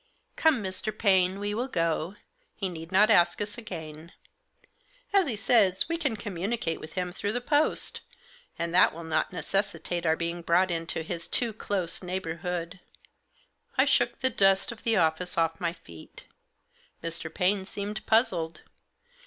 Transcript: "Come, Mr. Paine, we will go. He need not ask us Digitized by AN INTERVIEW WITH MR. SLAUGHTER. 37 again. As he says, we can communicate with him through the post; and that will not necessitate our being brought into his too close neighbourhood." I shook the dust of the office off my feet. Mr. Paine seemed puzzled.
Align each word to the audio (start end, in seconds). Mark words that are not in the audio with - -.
"Come, 0.35 0.63
Mr. 0.63 0.97
Paine, 0.97 1.39
we 1.39 1.53
will 1.53 1.67
go. 1.67 2.15
He 2.55 2.69
need 2.69 2.91
not 2.91 3.11
ask 3.11 3.39
us 3.39 3.51
Digitized 3.55 3.69
by 3.69 3.75
AN 3.75 3.83
INTERVIEW 3.91 3.97
WITH 4.01 4.07
MR. 4.07 5.11
SLAUGHTER. 5.11 5.19
37 5.19 5.19
again. 5.19 5.19
As 5.21 5.27
he 5.27 5.35
says, 5.35 5.89
we 5.89 5.97
can 5.97 6.15
communicate 6.15 6.79
with 6.79 6.93
him 6.93 7.11
through 7.11 7.31
the 7.33 7.41
post; 7.41 8.01
and 8.57 8.73
that 8.73 8.93
will 8.95 9.03
not 9.03 9.31
necessitate 9.31 10.07
our 10.07 10.15
being 10.15 10.41
brought 10.41 10.71
into 10.71 11.03
his 11.03 11.27
too 11.27 11.53
close 11.53 12.01
neighbourhood." 12.01 12.79
I 13.77 13.85
shook 13.85 14.21
the 14.21 14.31
dust 14.31 14.71
of 14.71 14.81
the 14.81 14.97
office 14.97 15.37
off 15.37 15.61
my 15.61 15.73
feet. 15.73 16.25
Mr. 17.03 17.31
Paine 17.31 17.65
seemed 17.65 18.03
puzzled. 18.07 18.61